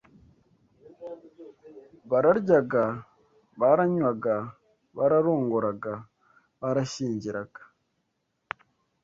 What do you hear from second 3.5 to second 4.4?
baranywaga,